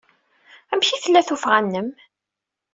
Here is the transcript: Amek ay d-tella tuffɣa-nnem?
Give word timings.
Amek 0.71 0.89
ay 0.89 0.99
d-tella 0.99 1.21
tuffɣa-nnem? 1.27 1.89